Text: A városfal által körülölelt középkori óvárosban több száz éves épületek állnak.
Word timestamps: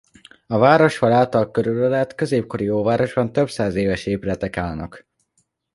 A 0.47 0.57
városfal 0.57 1.11
által 1.13 1.51
körülölelt 1.51 2.15
középkori 2.15 2.69
óvárosban 2.69 3.31
több 3.33 3.49
száz 3.49 3.75
éves 3.75 4.05
épületek 4.05 4.57
állnak. 4.57 5.05